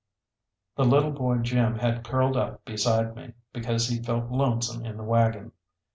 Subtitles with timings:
[0.77, 5.03] The little boy Jim had curled up beside me because he felt lonesome in the
[5.03, 5.51] waggon.